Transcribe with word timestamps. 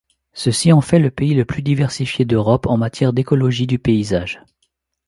Ceci 0.33 0.73
en 0.73 0.81
fait 0.81 0.97
le 0.97 1.11
pays 1.11 1.35
le 1.35 1.45
plus 1.45 1.61
diversifié 1.61 2.25
d'Europe 2.25 2.65
en 2.65 2.75
matière 2.75 3.13
d'écologie 3.13 3.67
du 3.67 3.77
paysage. 3.77 4.41